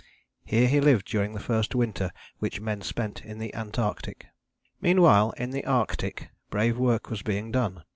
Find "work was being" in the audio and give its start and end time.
6.79-7.51